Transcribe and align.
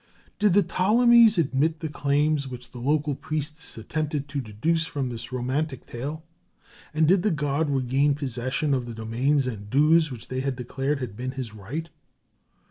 Did 0.39 0.53
the 0.53 0.63
Ptolemies 0.63 1.37
admit 1.37 1.79
the 1.79 1.87
claims 1.87 2.47
which 2.47 2.71
the 2.71 2.79
local 2.79 3.13
priests 3.13 3.77
attempted 3.77 4.27
to 4.29 4.41
deduce 4.41 4.83
from 4.83 5.09
this 5.09 5.31
romantic 5.31 5.85
tale? 5.85 6.23
and 6.91 7.07
did 7.07 7.21
the 7.21 7.29
god 7.29 7.69
regain 7.69 8.15
possession 8.15 8.73
of 8.73 8.87
the 8.87 8.95
domains 8.95 9.45
and 9.45 9.69
dues 9.69 10.09
which 10.11 10.27
they 10.27 10.41
declared 10.49 11.01
had 11.01 11.15
been 11.15 11.33
his 11.33 11.53
right? 11.53 11.87